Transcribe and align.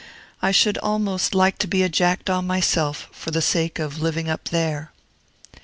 I 0.41 0.49
should 0.49 0.79
almost 0.79 1.35
like 1.35 1.59
to 1.59 1.67
be 1.67 1.83
a 1.83 1.87
jackdaw 1.87 2.41
myself, 2.41 3.07
for 3.11 3.29
the 3.29 3.39
sake 3.39 3.77
of 3.77 4.01
living 4.01 4.31
up 4.31 4.45
there. 4.49 4.91